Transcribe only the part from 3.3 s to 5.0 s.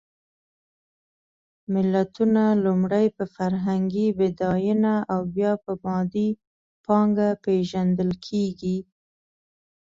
فرهنګي بډایېنه